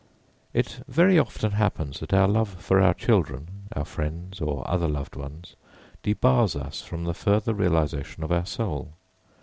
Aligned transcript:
It 0.51 0.81
very 0.87 1.19
often 1.19 1.51
happens 1.51 1.99
that 1.99 2.11
our 2.11 2.27
love 2.27 2.49
for 2.49 2.81
our 2.81 2.95
children, 2.95 3.67
our 3.75 3.85
friends, 3.85 4.41
or 4.41 4.67
other 4.67 4.87
loved 4.87 5.15
ones, 5.15 5.55
debars 6.01 6.55
us 6.55 6.81
from 6.81 7.03
the 7.03 7.13
further 7.13 7.53
realisation 7.53 8.23
of 8.23 8.31
our 8.31 8.47
soul. 8.47 8.93